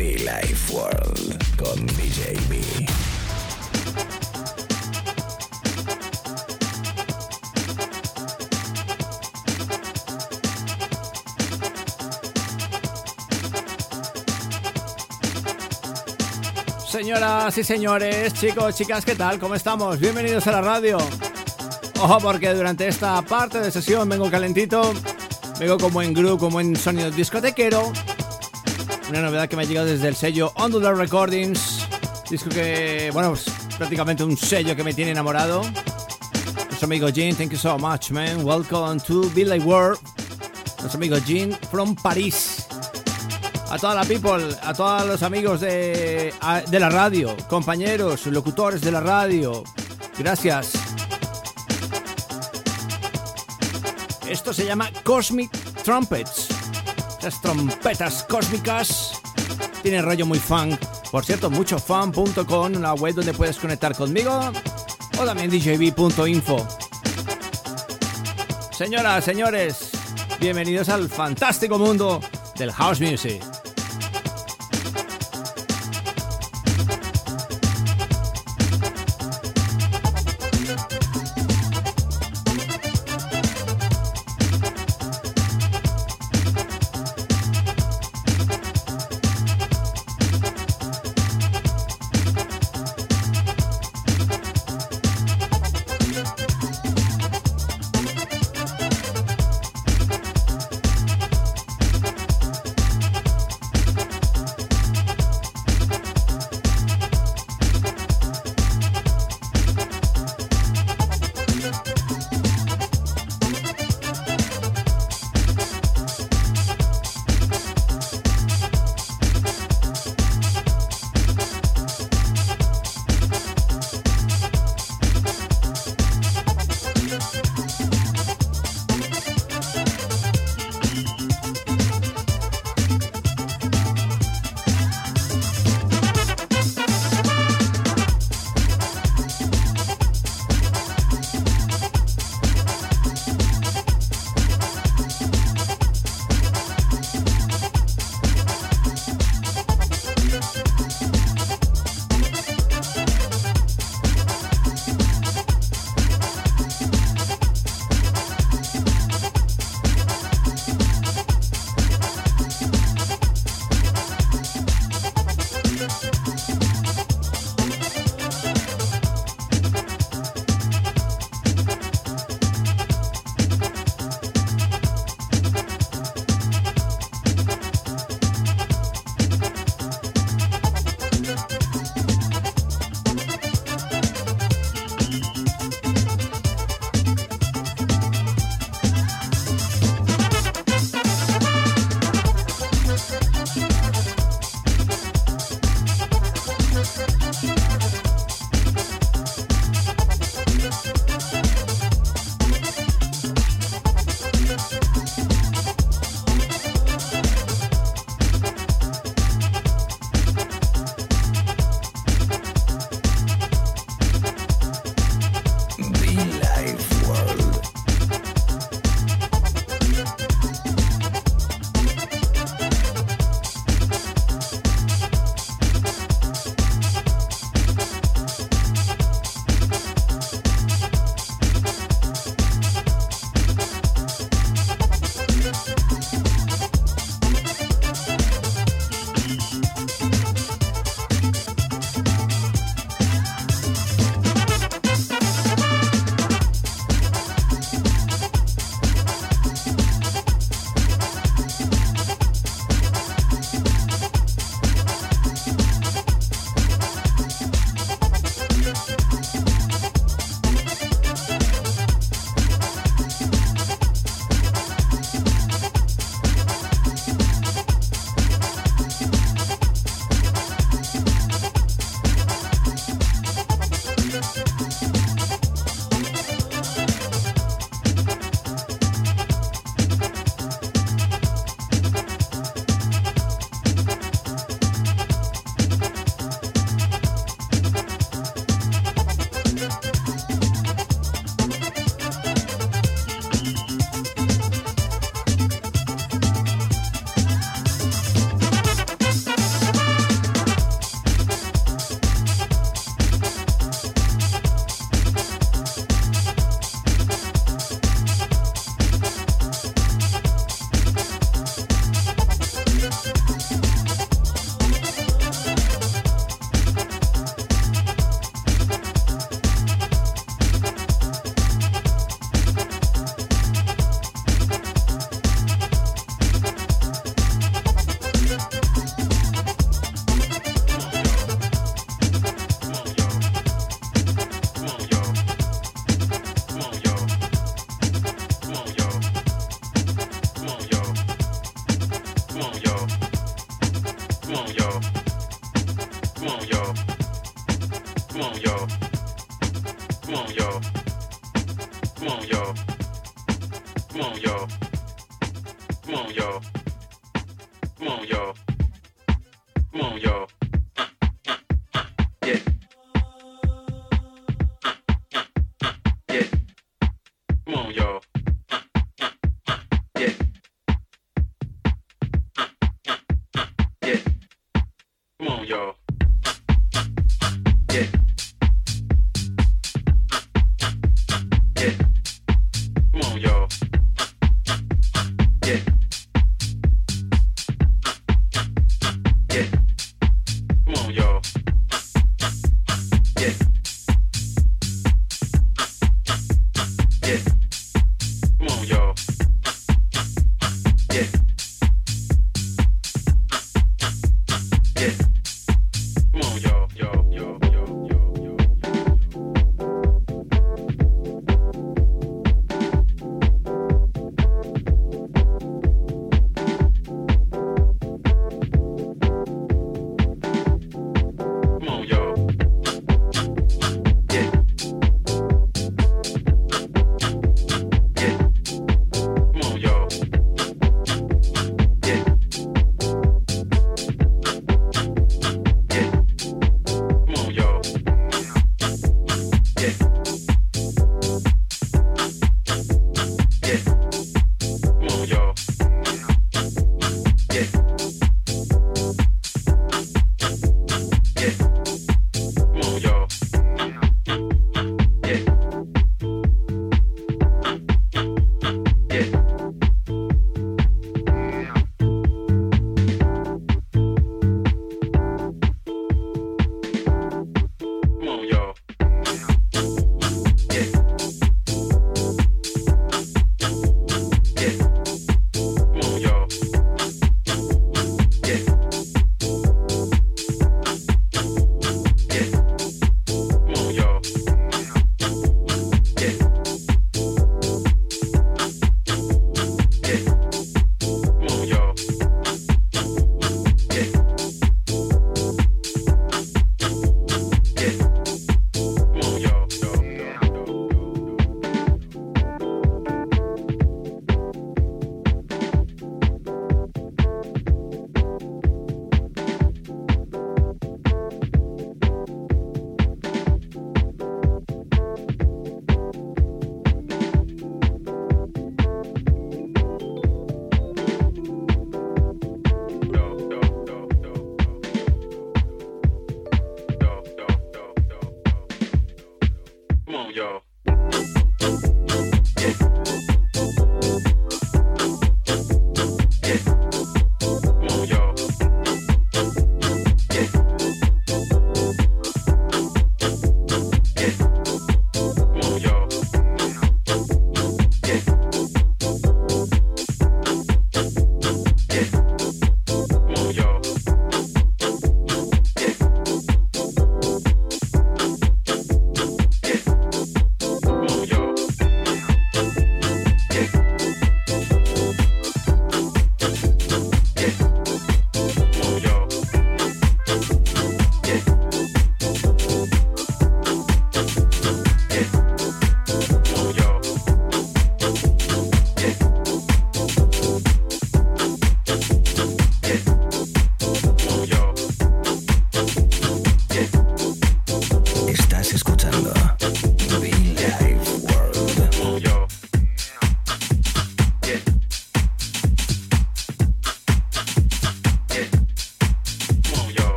Be 0.00 0.16
Life 0.16 0.72
World 0.72 1.56
con 1.58 1.86
DJ 1.88 2.32
B. 2.48 2.58
Señoras 16.88 17.58
y 17.58 17.62
señores, 17.62 18.32
chicos, 18.32 18.74
chicas, 18.76 19.04
¿qué 19.04 19.14
tal? 19.14 19.38
¿Cómo 19.38 19.54
estamos? 19.54 20.00
Bienvenidos 20.00 20.46
a 20.46 20.52
la 20.52 20.62
radio. 20.62 20.96
Ojo, 22.00 22.18
porque 22.20 22.54
durante 22.54 22.88
esta 22.88 23.20
parte 23.20 23.60
de 23.60 23.70
sesión 23.70 24.08
vengo 24.08 24.30
calentito, 24.30 24.94
vengo 25.58 25.76
como 25.76 26.00
en 26.00 26.14
groove, 26.14 26.38
como 26.38 26.58
en 26.58 26.74
sonido 26.74 27.10
discotequero. 27.10 27.92
Una 29.10 29.22
novedad 29.22 29.48
que 29.48 29.56
me 29.56 29.62
ha 29.62 29.66
llegado 29.66 29.86
desde 29.88 30.06
el 30.06 30.14
sello 30.14 30.52
Ondula 30.54 30.92
Recordings, 30.92 31.80
disco 32.30 32.48
que, 32.48 33.10
bueno, 33.12 33.30
pues 33.30 33.44
prácticamente 33.76 34.22
un 34.22 34.36
sello 34.36 34.76
que 34.76 34.84
me 34.84 34.94
tiene 34.94 35.10
enamorado. 35.10 35.62
Nuestro 36.68 36.86
amigo 36.86 37.08
Jean, 37.08 37.34
thank 37.34 37.50
you 37.50 37.58
so 37.58 37.76
much, 37.76 38.12
man. 38.12 38.44
Welcome 38.44 39.00
to 39.00 39.28
Billy 39.34 39.58
World. 39.58 39.98
Nuestro 40.78 40.96
amigo 40.98 41.18
Jean 41.18 41.52
from 41.70 41.96
París 41.96 42.66
a 43.70 43.78
toda 43.78 43.94
la 43.96 44.04
people, 44.04 44.56
a 44.62 44.72
todos 44.74 45.06
los 45.06 45.22
amigos 45.22 45.60
de, 45.60 46.32
a- 46.40 46.60
de 46.60 46.80
la 46.80 46.88
radio, 46.88 47.36
compañeros, 47.48 48.26
locutores 48.26 48.80
de 48.80 48.92
la 48.92 49.00
radio. 49.00 49.64
Gracias. 50.18 50.72
Esto 54.28 54.52
se 54.54 54.64
llama 54.64 54.88
Cosmic 55.04 55.50
Trumpets. 55.82 56.49
Las 57.22 57.40
trompetas 57.40 58.24
cósmicas. 58.24 59.20
Tiene 59.82 60.00
rollo 60.00 60.26
muy 60.26 60.38
funk. 60.38 60.78
Por 61.10 61.24
cierto, 61.24 61.50
muchofan.com, 61.50 62.74
una 62.74 62.94
web 62.94 63.14
donde 63.14 63.34
puedes 63.34 63.58
conectar 63.58 63.94
conmigo. 63.94 64.52
O 65.18 65.24
también 65.24 65.50
djb.info. 65.50 66.66
Señoras, 68.70 69.24
señores, 69.24 69.90
bienvenidos 70.40 70.88
al 70.88 71.08
fantástico 71.10 71.78
mundo 71.78 72.20
del 72.56 72.72
house 72.72 73.00
music. 73.00 73.49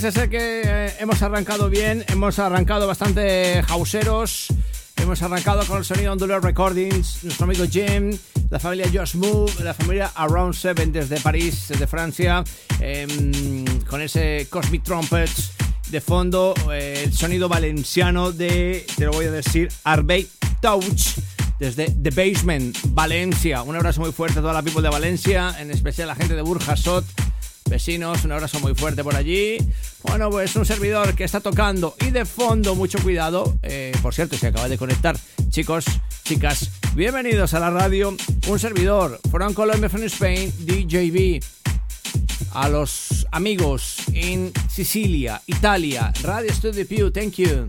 Parece 0.00 0.20
ser 0.20 0.30
que 0.30 0.62
eh, 0.64 0.94
hemos 1.00 1.20
arrancado 1.22 1.68
bien, 1.68 2.04
hemos 2.06 2.38
arrancado 2.38 2.86
bastante 2.86 3.64
hauseros, 3.66 4.46
hemos 4.94 5.20
arrancado 5.22 5.66
con 5.66 5.78
el 5.78 5.84
sonido 5.84 6.12
Ondular 6.12 6.40
Recordings, 6.40 7.24
nuestro 7.24 7.46
amigo 7.46 7.64
Jim, 7.68 8.16
la 8.48 8.60
familia 8.60 8.86
Just 8.94 9.16
Move, 9.16 9.52
la 9.64 9.74
familia 9.74 10.12
Around 10.14 10.54
Seven 10.54 10.92
desde 10.92 11.18
París, 11.18 11.64
desde 11.68 11.88
Francia, 11.88 12.44
em, 12.78 13.64
con 13.90 14.00
ese 14.00 14.46
Cosmic 14.48 14.84
Trumpets 14.84 15.50
de 15.88 16.00
fondo, 16.00 16.54
eh, 16.72 17.02
el 17.06 17.12
sonido 17.12 17.48
valenciano 17.48 18.30
de, 18.30 18.86
te 18.96 19.04
lo 19.04 19.10
voy 19.10 19.24
a 19.24 19.32
decir, 19.32 19.68
Arbeit 19.82 20.28
Touch 20.62 21.18
desde 21.58 21.90
The 21.90 22.10
Basement, 22.10 22.78
Valencia. 22.90 23.62
Un 23.64 23.74
abrazo 23.74 24.00
muy 24.00 24.12
fuerte 24.12 24.38
a 24.38 24.42
toda 24.42 24.52
la 24.52 24.62
people 24.62 24.80
de 24.80 24.90
Valencia, 24.90 25.56
en 25.58 25.72
especial 25.72 26.08
a 26.08 26.12
la 26.12 26.14
gente 26.14 26.36
de 26.36 26.42
Burjasot 26.42 27.04
vecinos, 27.68 28.24
un 28.24 28.32
abrazo 28.32 28.60
muy 28.60 28.74
fuerte 28.74 29.04
por 29.04 29.14
allí. 29.14 29.58
Bueno, 30.08 30.30
pues 30.30 30.56
un 30.56 30.64
servidor 30.64 31.14
que 31.14 31.24
está 31.24 31.40
tocando 31.40 31.94
y 32.00 32.10
de 32.10 32.24
fondo, 32.24 32.74
mucho 32.74 32.98
cuidado. 33.02 33.58
Eh, 33.62 33.92
por 34.02 34.14
cierto, 34.14 34.38
se 34.38 34.46
acaba 34.46 34.66
de 34.66 34.78
conectar. 34.78 35.16
Chicos, 35.50 35.84
chicas, 36.24 36.70
bienvenidos 36.94 37.52
a 37.52 37.60
la 37.60 37.70
radio. 37.70 38.16
Un 38.48 38.58
servidor, 38.58 39.20
from 39.30 39.52
Colombia, 39.52 39.90
from 39.90 40.02
Spain, 40.04 40.50
DJB. 40.60 41.44
A 42.52 42.70
los 42.70 43.26
amigos 43.32 43.98
en 44.14 44.50
Sicilia, 44.70 45.42
Italia, 45.46 46.10
Radio 46.22 46.52
Studio 46.54 46.86
Pew, 46.88 47.10
thank 47.10 47.34
you. 47.34 47.66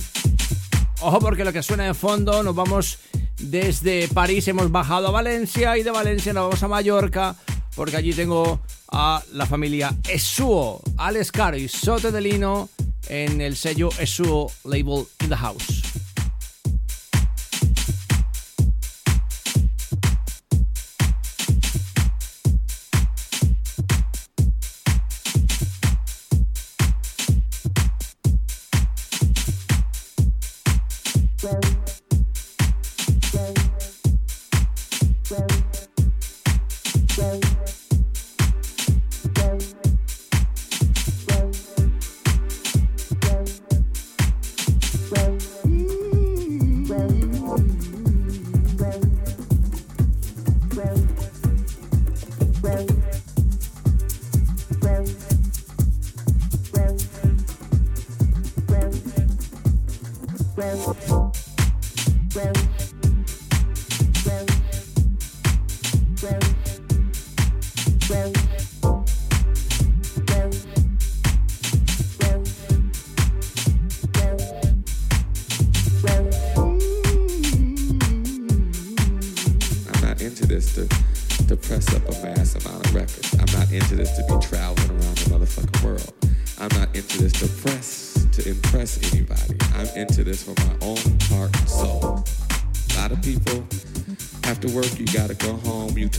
Ojo 1.01 1.19
porque 1.19 1.43
lo 1.43 1.51
que 1.51 1.61
suena 1.61 1.83
de 1.83 1.93
fondo, 1.93 2.41
nos 2.41 2.55
vamos 2.55 2.99
desde 3.37 4.07
París, 4.07 4.47
hemos 4.47 4.71
bajado 4.71 5.09
a 5.09 5.11
Valencia 5.11 5.77
y 5.77 5.83
de 5.83 5.91
Valencia 5.91 6.31
nos 6.31 6.43
vamos 6.43 6.63
a 6.63 6.67
Mallorca 6.69 7.35
porque 7.75 7.97
allí 7.97 8.13
tengo 8.13 8.59
a 8.91 9.23
la 9.33 9.45
familia 9.45 9.95
Esuo, 10.09 10.81
Alex 10.97 11.31
Caro 11.31 11.57
y 11.57 11.67
Sote 11.67 12.11
de 12.11 12.21
Lino 12.21 12.69
en 13.07 13.41
el 13.41 13.55
sello 13.55 13.89
Esuo 13.99 14.51
Label 14.63 15.05
in 15.21 15.29
the 15.29 15.35
House. 15.35 15.78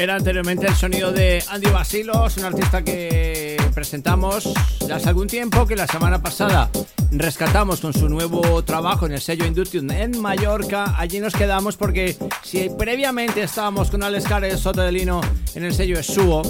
Era 0.00 0.16
anteriormente 0.16 0.66
el 0.66 0.74
sonido 0.74 1.12
de 1.12 1.44
Andy 1.46 1.68
Basilos, 1.68 2.38
un 2.38 2.44
artista 2.46 2.82
que 2.82 3.58
presentamos 3.74 4.50
ya 4.88 4.96
hace 4.96 5.10
algún 5.10 5.26
tiempo, 5.26 5.66
que 5.66 5.76
la 5.76 5.86
semana 5.86 6.22
pasada 6.22 6.70
rescatamos 7.10 7.82
con 7.82 7.92
su 7.92 8.08
nuevo 8.08 8.64
trabajo 8.64 9.04
en 9.04 9.12
el 9.12 9.20
sello 9.20 9.44
Induction 9.44 9.90
en 9.90 10.18
Mallorca. 10.18 10.94
Allí 10.96 11.20
nos 11.20 11.34
quedamos 11.34 11.76
porque 11.76 12.16
si 12.42 12.70
previamente 12.70 13.42
estábamos 13.42 13.90
con 13.90 14.02
Alex 14.02 14.24
Cares 14.24 14.60
Soto 14.60 14.80
de 14.80 14.90
Lino 14.90 15.20
en 15.54 15.64
el 15.64 15.74
sello 15.74 16.02
Suo, 16.02 16.40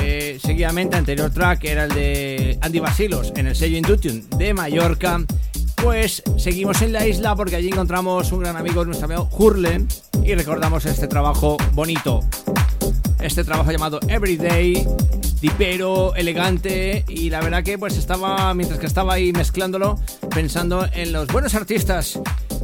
eh, 0.00 0.38
seguidamente 0.42 0.96
anterior 0.96 1.30
track 1.30 1.64
era 1.64 1.84
el 1.84 1.92
de 1.92 2.58
Andy 2.62 2.78
Basilos 2.78 3.30
en 3.36 3.48
el 3.48 3.56
sello 3.56 3.76
Induction 3.76 4.24
de 4.38 4.54
Mallorca. 4.54 5.22
Pues 5.82 6.22
seguimos 6.38 6.80
en 6.80 6.94
la 6.94 7.06
isla 7.06 7.36
porque 7.36 7.56
allí 7.56 7.68
encontramos 7.68 8.32
un 8.32 8.40
gran 8.40 8.56
amigo, 8.56 8.86
nuestro 8.86 9.04
amigo 9.04 9.28
Hurlen, 9.32 9.86
y 10.24 10.34
recordamos 10.34 10.86
este 10.86 11.08
trabajo 11.08 11.58
bonito 11.72 12.22
este 13.22 13.44
trabajo 13.44 13.70
llamado 13.70 14.00
Everyday, 14.08 14.86
dipero, 15.40 16.14
elegante 16.14 17.04
y 17.08 17.30
la 17.30 17.40
verdad 17.40 17.62
que 17.62 17.78
pues 17.78 17.96
estaba, 17.96 18.52
mientras 18.54 18.78
que 18.78 18.86
estaba 18.86 19.14
ahí 19.14 19.32
mezclándolo, 19.32 19.98
pensando 20.34 20.86
en 20.92 21.12
los 21.12 21.28
buenos 21.28 21.54
artistas 21.54 22.18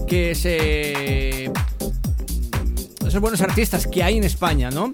que 0.07 0.35
se... 0.35 1.51
Esos 3.07 3.21
buenos 3.21 3.41
artistas 3.41 3.87
que 3.87 4.03
hay 4.03 4.17
en 4.17 4.25
España, 4.25 4.71
¿no? 4.71 4.91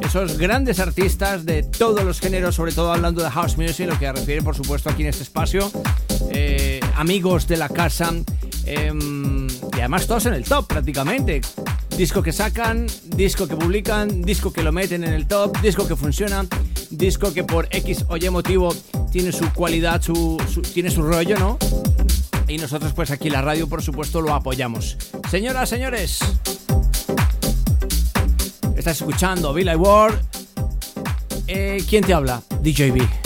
Esos 0.00 0.38
grandes 0.38 0.78
artistas 0.78 1.44
de 1.44 1.64
todos 1.64 2.04
los 2.04 2.20
géneros, 2.20 2.54
sobre 2.54 2.72
todo 2.72 2.92
hablando 2.92 3.22
de 3.24 3.30
house 3.30 3.56
music, 3.58 3.88
lo 3.88 3.98
que 3.98 4.10
refiere 4.12 4.40
por 4.42 4.54
supuesto 4.54 4.88
aquí 4.88 5.02
en 5.02 5.08
este 5.08 5.24
espacio, 5.24 5.70
eh, 6.30 6.80
amigos 6.94 7.48
de 7.48 7.56
la 7.56 7.68
casa, 7.68 8.12
em, 8.64 9.48
y 9.48 9.78
además 9.78 10.06
todos 10.06 10.26
en 10.26 10.34
el 10.34 10.44
top 10.44 10.68
prácticamente. 10.68 11.40
Disco 11.96 12.22
que 12.22 12.32
sacan, 12.32 12.86
disco 13.04 13.48
que 13.48 13.56
publican, 13.56 14.20
disco 14.20 14.52
que 14.52 14.62
lo 14.62 14.70
meten 14.70 15.02
en 15.02 15.14
el 15.14 15.26
top, 15.26 15.58
disco 15.62 15.88
que 15.88 15.96
funciona, 15.96 16.44
disco 16.90 17.32
que 17.32 17.42
por 17.42 17.68
X 17.70 18.04
o 18.08 18.18
Y 18.18 18.28
motivo 18.28 18.74
tiene 19.10 19.32
su 19.32 19.50
cualidad, 19.54 20.02
su, 20.02 20.36
tiene 20.74 20.90
su 20.90 21.02
rollo, 21.02 21.38
¿no? 21.38 21.56
Y 22.48 22.58
nosotros 22.58 22.92
pues 22.92 23.10
aquí 23.10 23.30
la 23.30 23.40
radio 23.40 23.66
por 23.66 23.82
supuesto 23.82 24.20
lo 24.20 24.34
apoyamos. 24.34 24.98
Señoras, 25.30 25.70
señores, 25.70 26.18
estás 28.76 28.98
escuchando 29.00 29.54
Billy 29.54 29.74
Ward. 29.74 30.16
Eh, 31.46 31.82
¿Quién 31.88 32.04
te 32.04 32.12
habla? 32.12 32.42
DJB. 32.62 33.25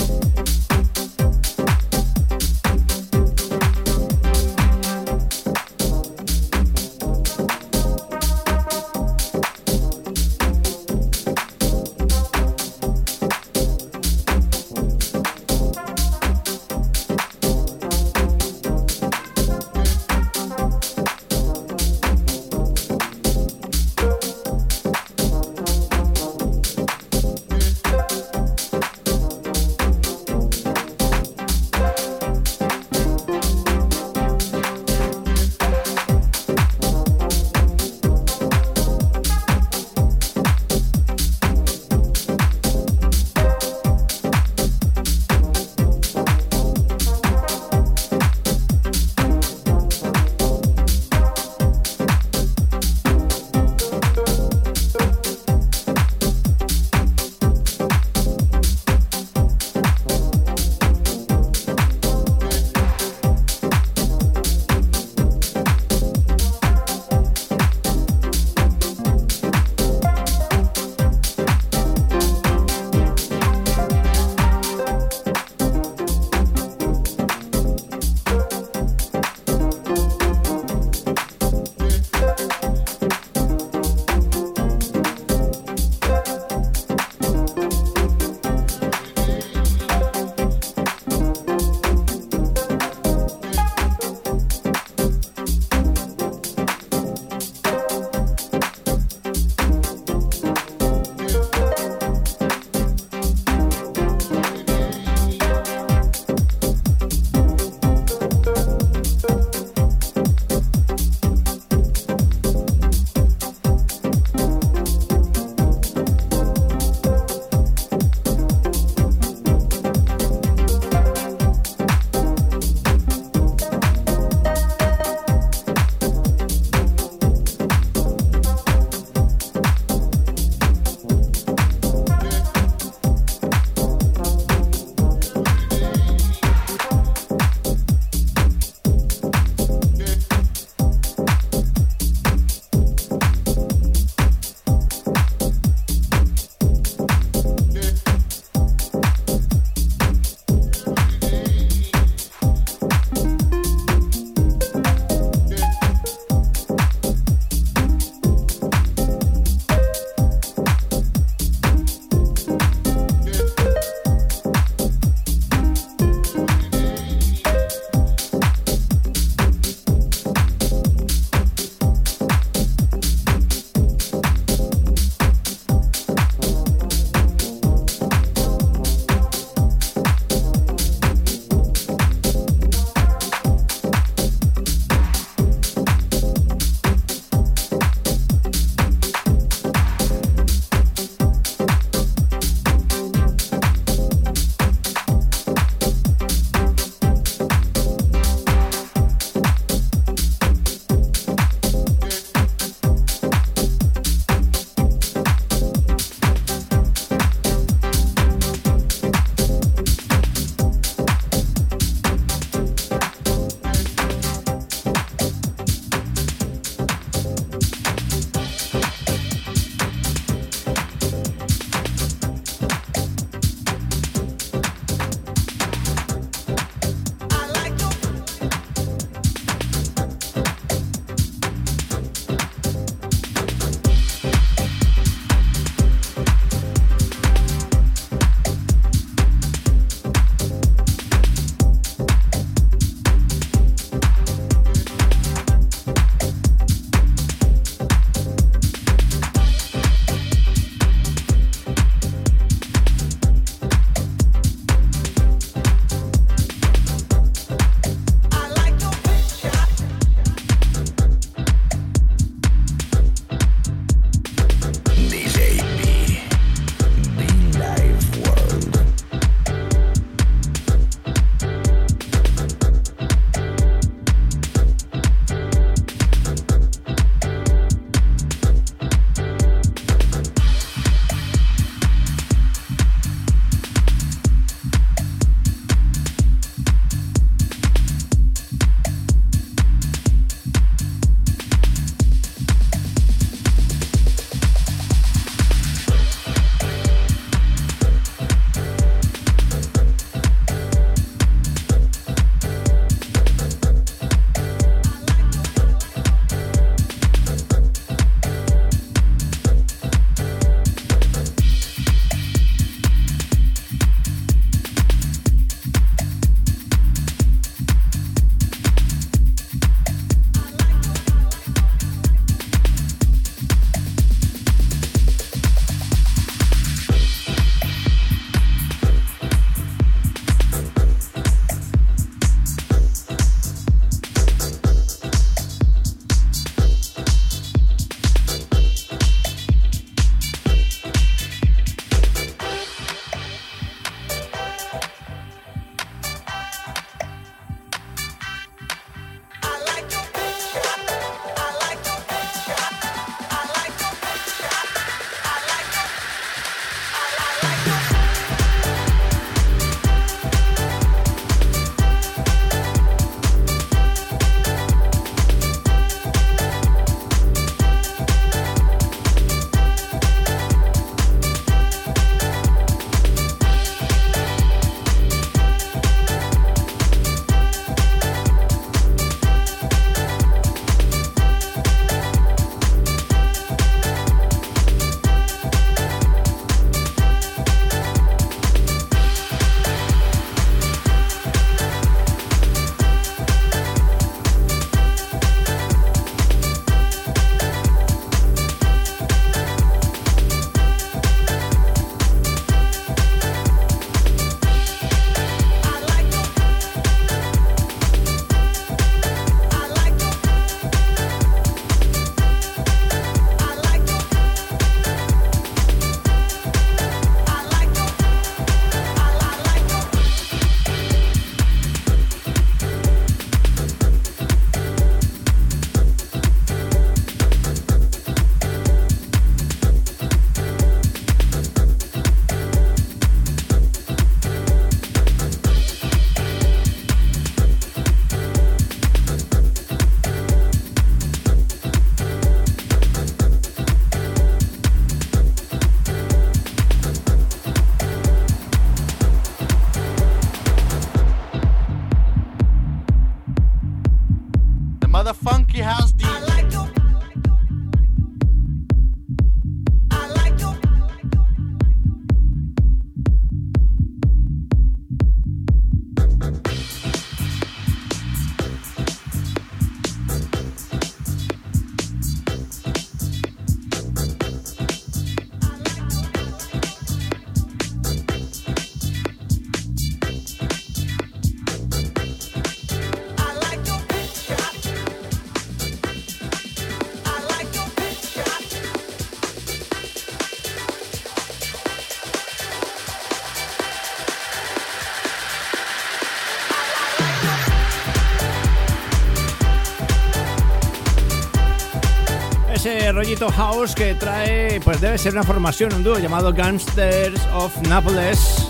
Ese 502.67 502.93
rollito 502.93 503.31
house 503.33 503.75
que 503.75 503.95
trae, 503.95 504.61
pues 504.61 504.83
debe 504.83 504.99
ser 504.99 505.15
una 505.15 505.23
formación, 505.23 505.73
un 505.73 505.83
dúo 505.83 505.99
llamado 505.99 506.31
Gangsters 506.31 507.19
of 507.33 507.57
Naples, 507.63 508.47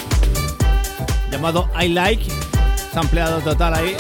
llamado 1.31 1.70
I 1.81 1.90
Like, 1.90 2.25
ampliado 2.96 3.38
total 3.38 3.75
ahí, 3.75 3.96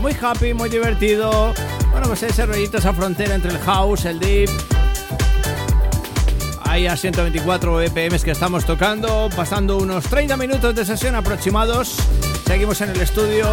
muy 0.00 0.14
happy, 0.20 0.52
muy 0.52 0.68
divertido. 0.68 1.54
Bueno, 1.92 2.08
pues 2.08 2.24
ese 2.24 2.44
rollito, 2.44 2.76
esa 2.76 2.92
frontera 2.92 3.34
entre 3.34 3.52
el 3.52 3.58
house, 3.60 4.04
el 4.04 4.18
deep. 4.18 4.50
Ahí 6.64 6.86
a 6.86 6.94
124 6.94 7.80
EPMs 7.80 8.22
que 8.22 8.32
estamos 8.32 8.66
tocando, 8.66 9.30
pasando 9.34 9.78
unos 9.78 10.04
30 10.04 10.36
minutos 10.36 10.74
de 10.74 10.84
sesión 10.84 11.14
aproximados. 11.14 11.96
Seguimos 12.46 12.82
en 12.82 12.90
el 12.90 13.00
estudio, 13.00 13.46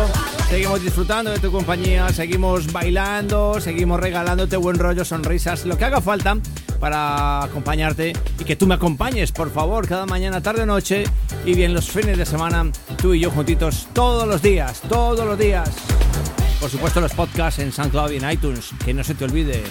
seguimos 0.49 0.81
disfrutando 0.81 1.29
de 1.29 1.37
tu 1.37 1.51
compañía, 1.51 2.09
seguimos 2.09 2.73
bailando, 2.73 3.61
seguimos 3.61 3.99
regalándote 3.99 4.57
buen 4.57 4.79
rollo, 4.79 5.05
sonrisas, 5.05 5.65
lo 5.65 5.77
que 5.77 5.85
haga 5.85 6.01
falta 6.01 6.37
para 6.79 7.43
acompañarte 7.43 8.13
y 8.39 8.43
que 8.43 8.55
tú 8.55 8.65
me 8.65 8.73
acompañes, 8.73 9.31
por 9.31 9.51
favor, 9.51 9.87
cada 9.87 10.07
mañana, 10.07 10.41
tarde, 10.41 10.65
noche 10.65 11.03
y 11.45 11.53
bien 11.53 11.73
los 11.73 11.91
fines 11.91 12.17
de 12.17 12.25
semana, 12.25 12.71
tú 12.97 13.13
y 13.13 13.19
yo 13.19 13.29
juntitos 13.29 13.87
todos 13.93 14.27
los 14.27 14.41
días, 14.41 14.81
todos 14.89 15.25
los 15.25 15.37
días. 15.37 15.69
Por 16.59 16.69
supuesto 16.69 16.99
los 16.99 17.13
podcasts 17.13 17.59
en 17.59 17.71
SoundCloud 17.71 18.11
y 18.11 18.17
en 18.17 18.31
iTunes, 18.31 18.71
que 18.83 18.93
no 18.93 19.03
se 19.03 19.13
te 19.13 19.25
olvide. 19.25 19.63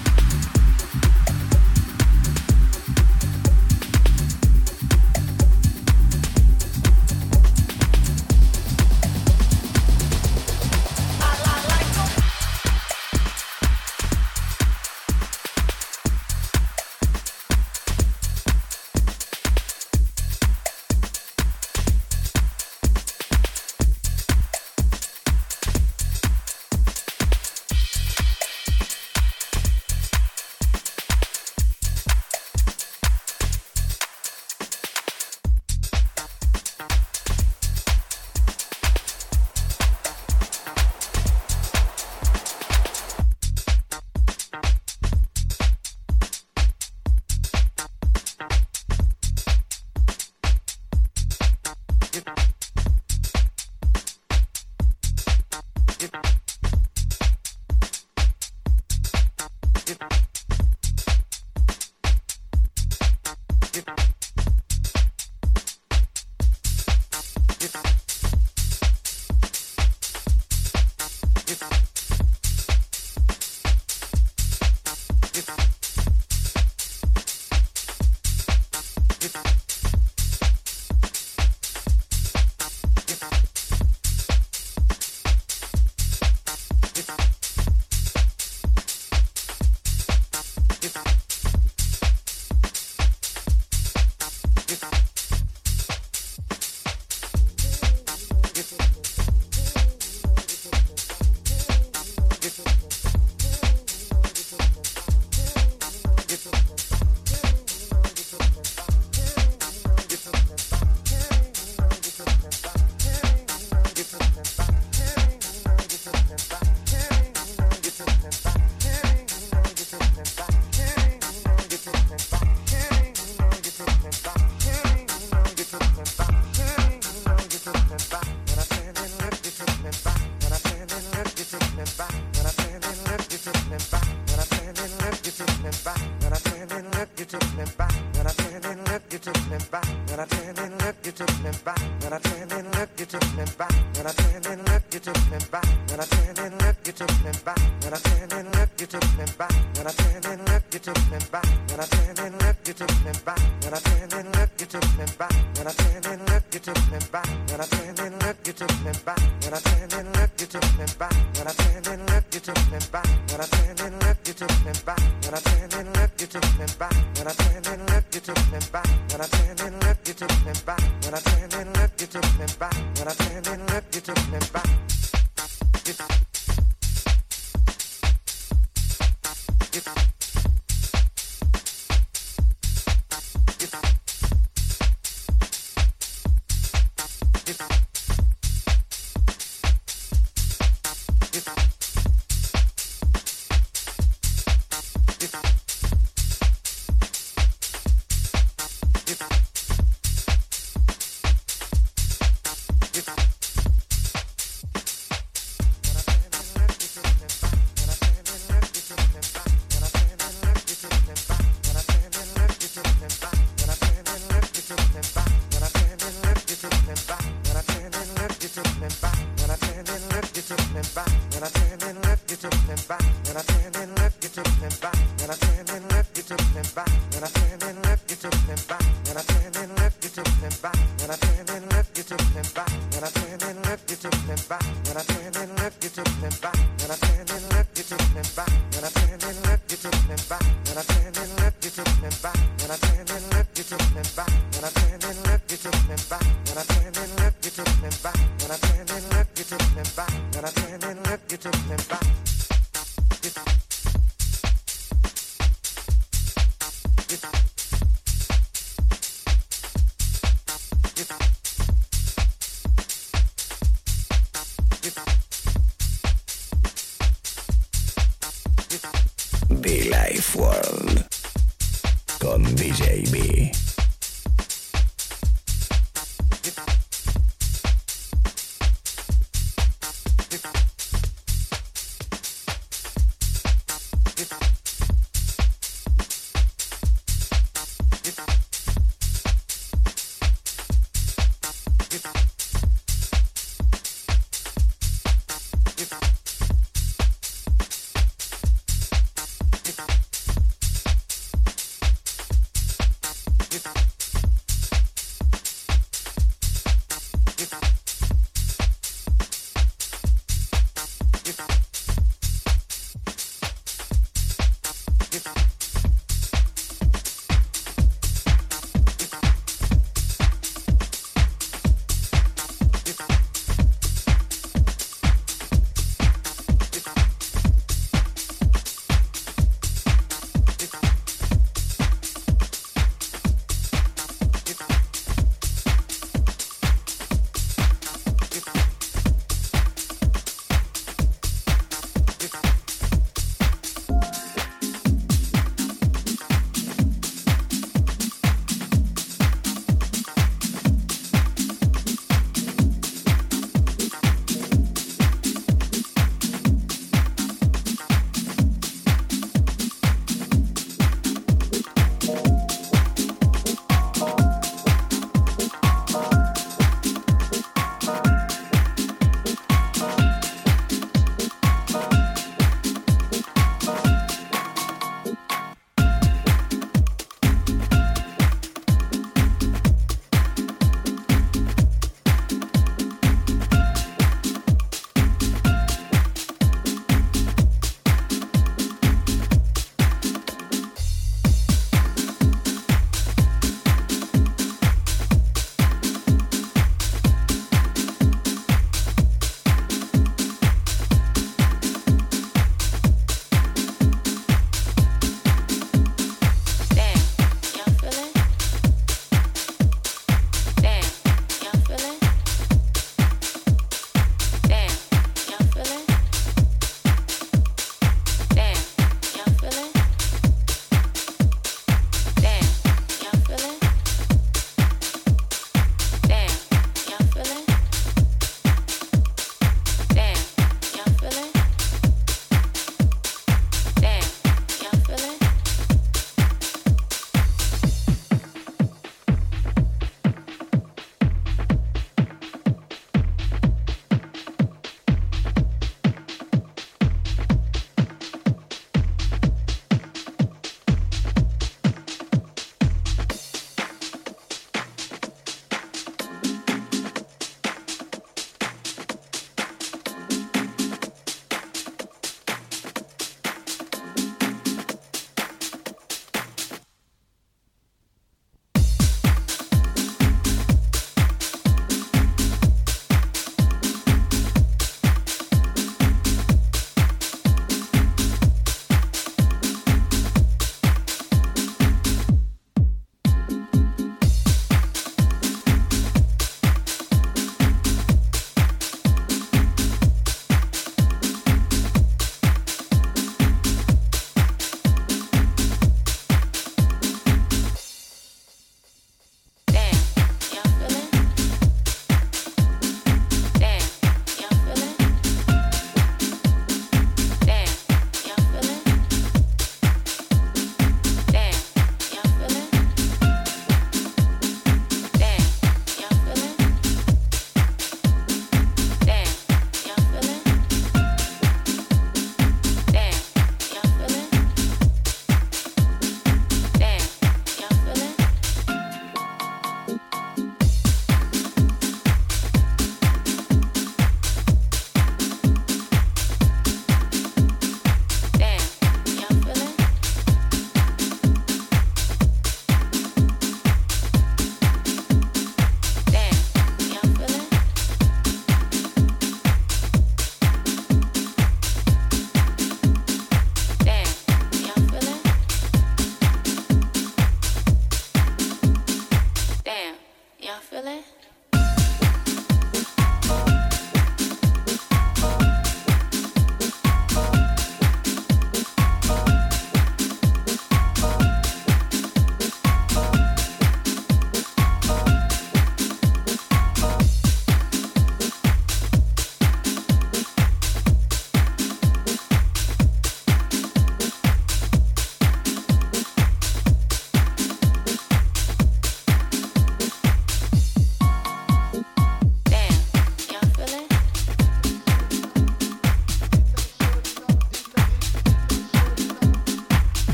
You. 179.75 180.18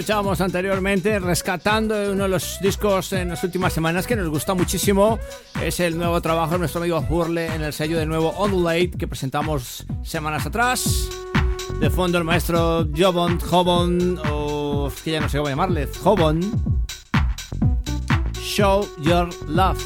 Escuchábamos 0.00 0.40
anteriormente, 0.40 1.18
rescatando 1.18 1.94
uno 2.10 2.22
de 2.22 2.28
los 2.30 2.58
discos 2.62 3.12
en 3.12 3.28
las 3.28 3.44
últimas 3.44 3.70
semanas 3.70 4.06
que 4.06 4.16
nos 4.16 4.30
gusta 4.30 4.54
muchísimo. 4.54 5.18
Es 5.62 5.78
el 5.78 5.98
nuevo 5.98 6.22
trabajo 6.22 6.52
de 6.52 6.60
nuestro 6.60 6.80
amigo 6.80 7.04
Hurle 7.06 7.54
en 7.54 7.60
el 7.60 7.74
sello 7.74 7.98
de 7.98 8.06
nuevo 8.06 8.30
Ondulate 8.30 8.92
que 8.92 9.06
presentamos 9.06 9.84
semanas 10.02 10.46
atrás. 10.46 11.06
De 11.80 11.90
fondo 11.90 12.16
el 12.16 12.24
maestro 12.24 12.88
Jobon, 12.96 13.38
Jobon, 13.40 14.18
o 14.30 14.90
que 15.04 15.10
ya 15.10 15.20
no 15.20 15.28
sé 15.28 15.36
cómo 15.36 15.50
llamarle, 15.50 15.86
Jobon. 16.02 16.40
Show 18.40 18.88
Your 19.02 19.28
Love. 19.48 19.84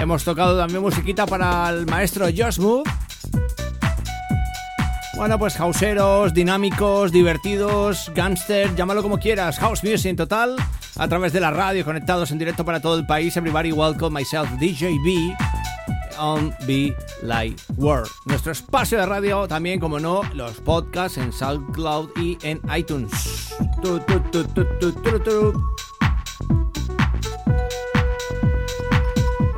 Hemos 0.00 0.24
tocado 0.24 0.56
también 0.56 0.80
musiquita 0.80 1.26
para 1.26 1.68
el 1.68 1.84
maestro 1.84 2.24
Josh 2.34 2.58
Move 2.58 2.84
bueno, 5.20 5.38
pues 5.38 5.54
houseeros, 5.58 6.32
dinámicos, 6.32 7.12
divertidos, 7.12 8.10
gangster, 8.14 8.74
llámalo 8.74 9.02
como 9.02 9.18
quieras, 9.18 9.58
house 9.58 9.84
music 9.84 10.06
en 10.06 10.16
total, 10.16 10.56
a 10.96 11.08
través 11.08 11.34
de 11.34 11.40
la 11.40 11.50
radio, 11.50 11.84
conectados 11.84 12.30
en 12.30 12.38
directo 12.38 12.64
para 12.64 12.80
todo 12.80 12.96
el 12.96 13.04
país. 13.04 13.36
Everybody 13.36 13.70
welcome 13.70 14.18
myself, 14.18 14.48
DJ 14.58 14.96
B, 15.04 15.36
on 16.18 16.54
Be 16.66 16.96
Light 17.20 17.60
World. 17.76 18.08
Nuestro 18.24 18.52
espacio 18.52 18.98
de 18.98 19.04
radio 19.04 19.46
también, 19.46 19.78
como 19.78 20.00
no, 20.00 20.22
los 20.32 20.52
podcasts 20.62 21.18
en 21.18 21.34
SoundCloud 21.34 22.08
y 22.16 22.38
en 22.40 22.58
iTunes. 22.74 23.54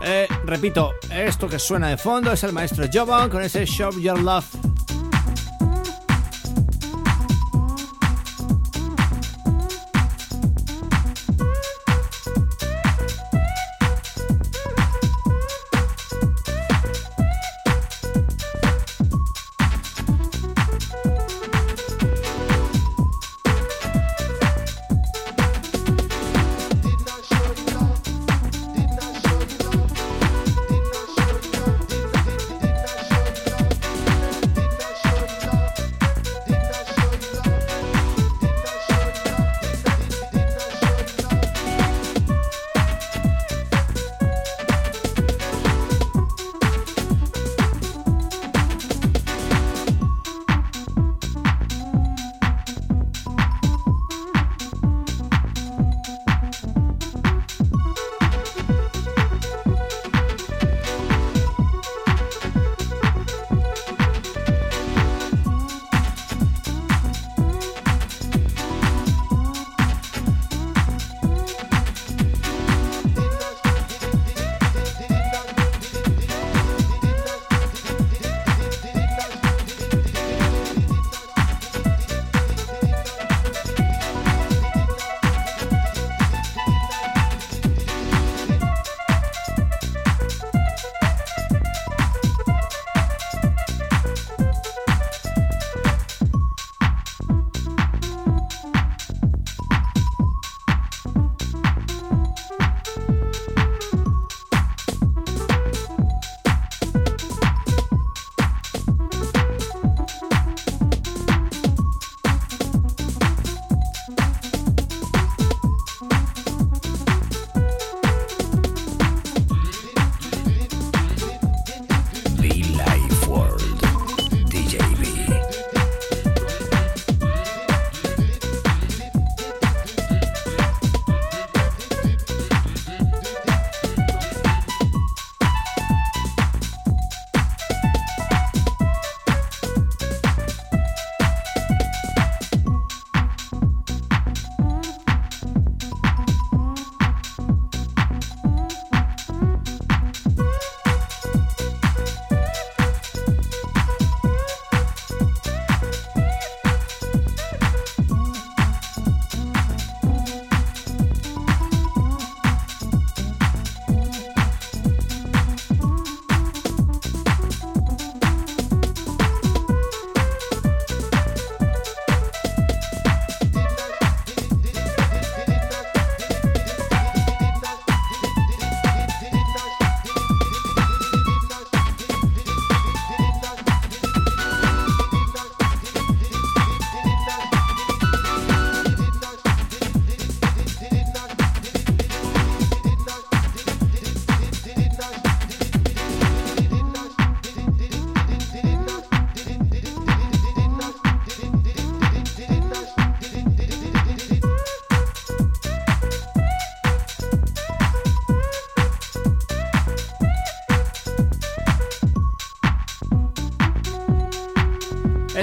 Eh, 0.05 0.27
repito, 0.45 0.91
esto 1.09 1.49
que 1.49 1.61
suena 1.61 1.87
de 1.91 1.97
fondo 1.97 2.33
es 2.33 2.43
el 2.43 2.53
maestro 2.53 2.85
Jovan 2.93 3.31
con 3.31 3.43
ese 3.43 3.65
Shop 3.65 3.97
Your 4.01 4.21
Love. 4.21 4.72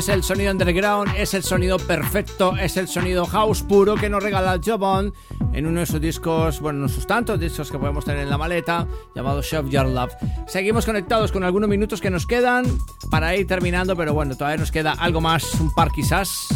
El 0.10 0.24
sonido 0.24 0.51
underground, 0.51 1.12
es 1.16 1.34
el 1.34 1.43
sonido 1.43 1.78
perfecto, 1.78 2.55
es 2.57 2.78
el 2.78 2.88
sonido 2.88 3.26
house 3.26 3.62
puro 3.62 3.95
que 3.95 4.10
nos 4.10 4.24
regala 4.24 4.60
Jobon 4.64 5.14
en 5.53 5.68
uno 5.68 5.82
de 5.82 5.86
sus 5.86 6.01
discos, 6.01 6.60
bueno, 6.60 6.84
en 6.84 6.89
sus 6.89 7.05
tantos 7.05 7.39
discos 7.39 7.72
que 7.72 7.78
podemos 7.78 8.05
tener 8.05 8.24
en 8.24 8.30
la 8.30 8.38
maleta, 8.38 8.88
llamado 9.14 9.41
Shove 9.41 9.70
Your 9.70 9.88
Love. 9.88 10.14
Seguimos 10.47 10.86
conectados 10.86 11.32
con 11.32 11.43
algunos 11.43 11.70
minutos 11.70 12.01
que 12.01 12.10
nos 12.10 12.26
quedan 12.26 12.66
para 13.12 13.36
ir 13.36 13.45
terminando, 13.45 13.95
pero 13.95 14.14
bueno, 14.14 14.36
todavía 14.36 14.57
nos 14.57 14.72
queda 14.72 14.93
algo 14.93 15.22
más, 15.22 15.53
un 15.55 15.74
par 15.74 15.91
quizás. 15.91 16.47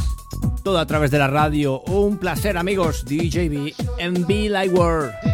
Todo 0.64 0.80
a 0.80 0.88
través 0.88 1.12
de 1.12 1.20
la 1.20 1.28
radio. 1.28 1.82
Un 1.82 2.18
placer, 2.18 2.58
amigos. 2.58 3.06
DJB 3.06 3.74
en 3.99 4.26
Be 4.26 4.49
Like 4.49 4.74
World. 4.74 5.32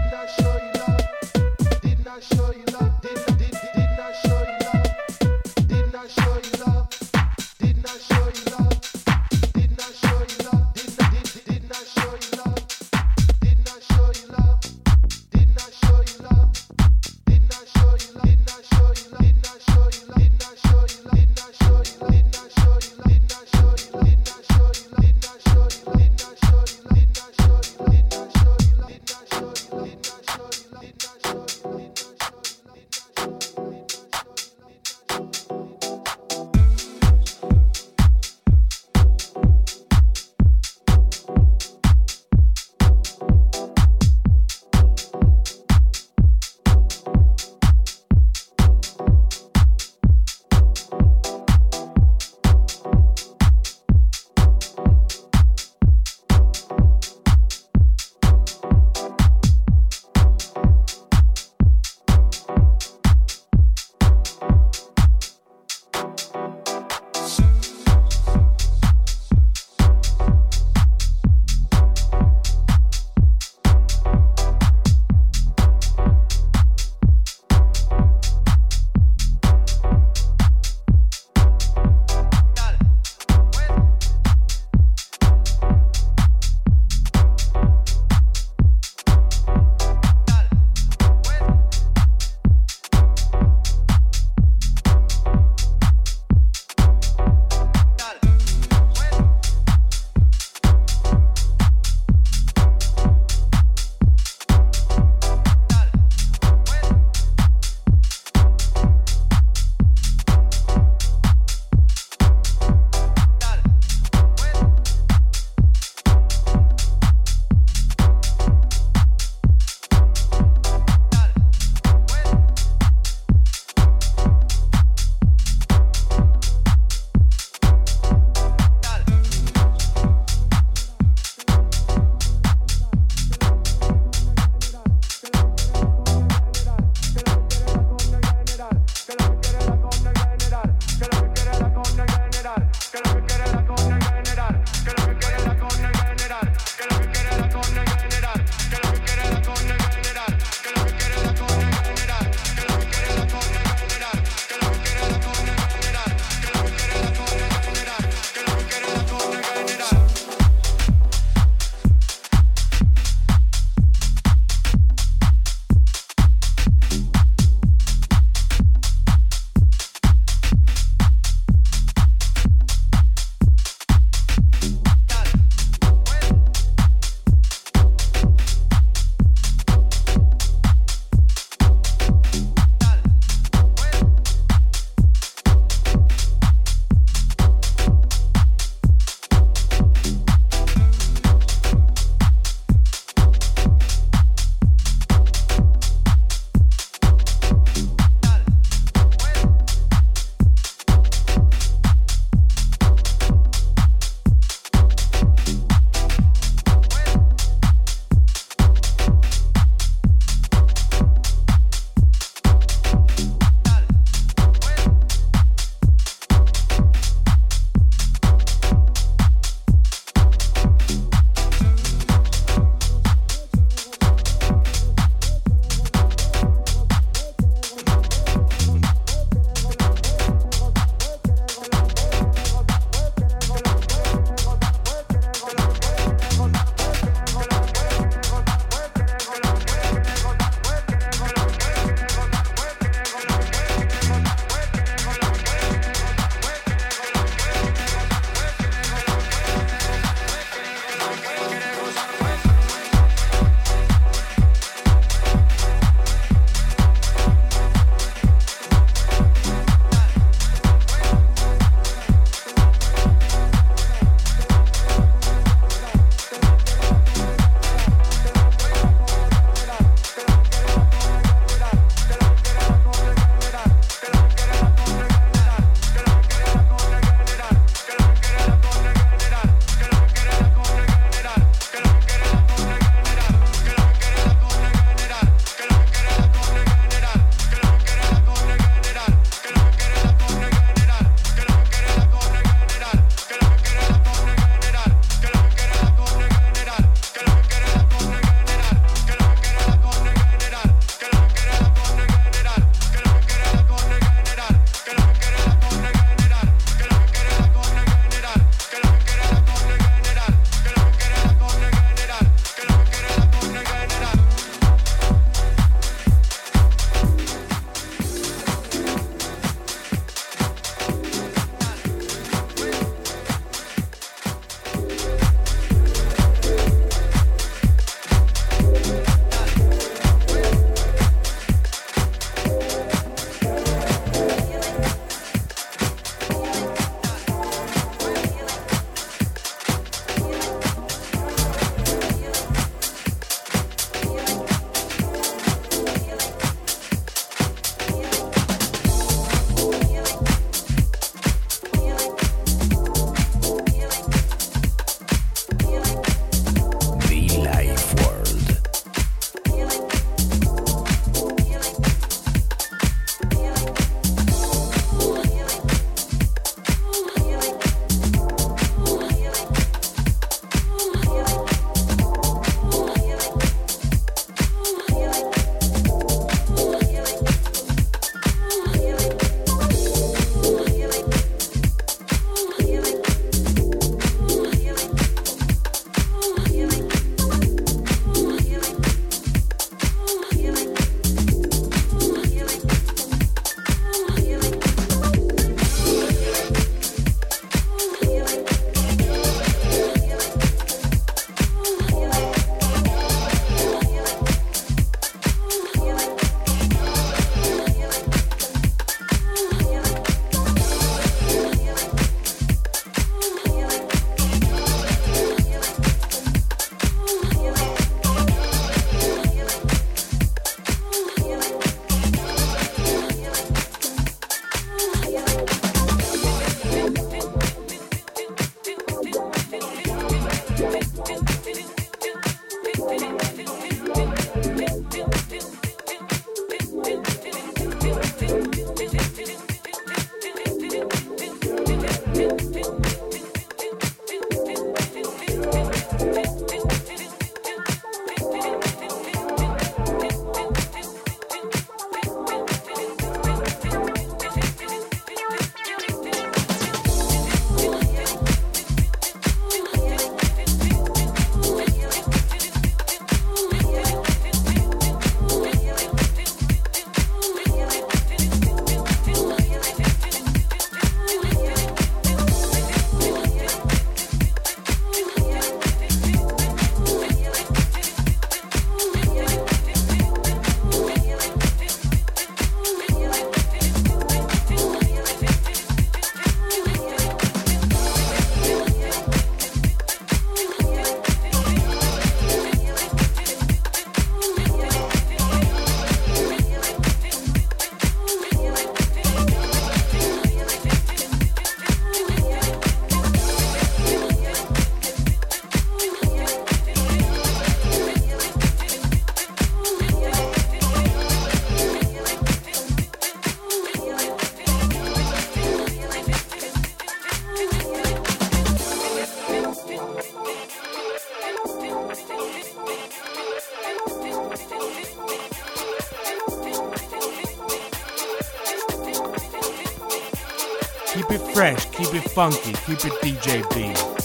Keep 531.10 531.22
it 531.22 531.34
fresh, 531.34 531.66
keep 531.72 531.92
it 531.96 532.08
funky, 532.12 532.54
keep 532.54 532.86
it 532.86 532.94
DJ 533.02 533.42
B. 533.56 534.00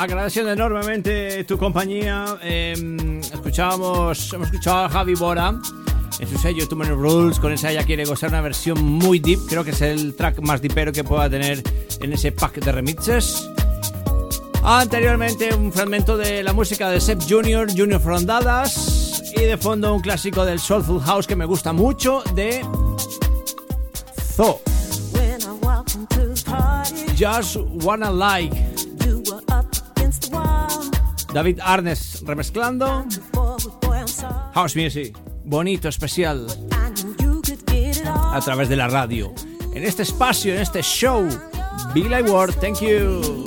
agradeciendo 0.00 0.52
enormemente 0.52 1.44
tu 1.44 1.58
compañía. 1.58 2.38
Em, 2.42 3.19
escuchábamos, 3.60 4.32
hemos 4.32 4.46
escuchado 4.48 4.84
a 4.86 4.88
Javi 4.88 5.14
Bora 5.14 5.54
en 6.18 6.28
su 6.28 6.38
sello 6.38 6.66
Too 6.66 6.76
Many 6.76 6.92
Rules. 6.92 7.38
Con 7.38 7.52
esa 7.52 7.70
ella 7.70 7.84
quiere 7.84 8.06
gozar 8.06 8.30
una 8.30 8.40
versión 8.40 8.82
muy 8.82 9.18
deep. 9.18 9.40
Creo 9.46 9.62
que 9.64 9.72
es 9.72 9.82
el 9.82 10.14
track 10.14 10.40
más 10.40 10.62
deepero 10.62 10.92
que 10.92 11.04
pueda 11.04 11.28
tener 11.28 11.62
en 12.00 12.12
ese 12.14 12.32
pack 12.32 12.54
de 12.54 12.72
remixes. 12.72 13.50
Anteriormente 14.62 15.54
un 15.54 15.74
fragmento 15.74 16.16
de 16.16 16.42
la 16.42 16.54
música 16.54 16.88
de 16.88 17.02
Seb 17.02 17.18
Junior, 17.28 17.68
Junior 17.70 18.00
Frondadas. 18.00 19.22
Y 19.36 19.42
de 19.42 19.58
fondo 19.58 19.92
un 19.94 20.00
clásico 20.00 20.46
del 20.46 20.58
Soulful 20.58 21.02
House 21.02 21.26
que 21.26 21.36
me 21.36 21.44
gusta 21.44 21.74
mucho 21.74 22.22
de 22.34 22.64
Zo. 24.36 24.62
Just 27.18 27.56
Wanna 27.84 28.10
Like. 28.10 28.56
David 31.34 31.60
Arnes 31.62 32.22
remezclando. 32.24 33.04
House 34.54 34.74
Music, 34.76 35.16
bonito, 35.44 35.88
especial. 35.88 36.46
A 38.06 38.40
través 38.40 38.68
de 38.68 38.76
la 38.76 38.88
radio. 38.88 39.32
En 39.74 39.84
este 39.84 40.02
espacio, 40.02 40.54
en 40.54 40.60
este 40.60 40.82
show. 40.82 41.28
Be 41.94 42.08
Like 42.08 42.30
Word, 42.30 42.54
thank 42.60 42.80
you. 42.80 43.44